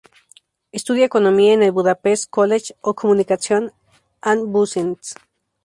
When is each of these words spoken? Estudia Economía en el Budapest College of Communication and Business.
Estudia 0.71 1.05
Economía 1.05 1.53
en 1.53 1.61
el 1.61 1.71
Budapest 1.73 2.27
College 2.31 2.75
of 2.81 2.95
Communication 2.95 3.71
and 4.21 4.51
Business. 4.51 5.13